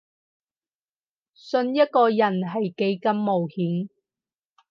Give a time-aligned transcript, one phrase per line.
[1.35, 3.89] 信一個人係幾咁冒險